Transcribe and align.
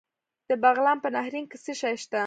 د 0.49 0.51
بغلان 0.63 0.97
په 1.03 1.09
نهرین 1.15 1.45
کې 1.51 1.57
څه 1.63 1.73
شی 1.79 1.95
شته؟ 2.03 2.19